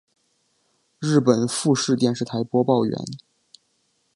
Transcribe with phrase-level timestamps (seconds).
[0.99, 2.97] 日本富士电视台播报员。